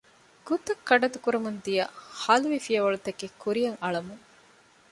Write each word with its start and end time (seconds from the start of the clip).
ގުތައް 0.47 0.81
ކަޑަތުކުރަމުން 0.87 1.59
ދިޔައީ 1.65 1.91
ހަލުވި 2.21 2.59
ފިޔަވަޅުތަކެއް 2.65 3.37
ކުރިއަށް 3.41 3.79
އަޅަމުން 3.83 4.23